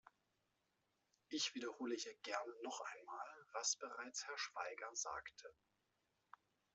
[1.29, 5.53] Ich wiederhole hier gern noch einmal, was bereits Herr Schwaiger sagte.